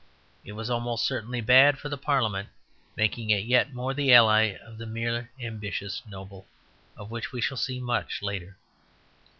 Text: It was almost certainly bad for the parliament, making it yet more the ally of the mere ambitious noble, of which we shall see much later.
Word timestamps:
It 0.43 0.53
was 0.53 0.67
almost 0.71 1.05
certainly 1.05 1.41
bad 1.41 1.77
for 1.77 1.87
the 1.87 1.95
parliament, 1.95 2.49
making 2.97 3.29
it 3.29 3.43
yet 3.45 3.71
more 3.71 3.93
the 3.93 4.11
ally 4.11 4.55
of 4.57 4.79
the 4.79 4.87
mere 4.87 5.29
ambitious 5.39 6.01
noble, 6.09 6.47
of 6.97 7.11
which 7.11 7.31
we 7.31 7.39
shall 7.39 7.55
see 7.55 7.79
much 7.79 8.23
later. 8.23 8.57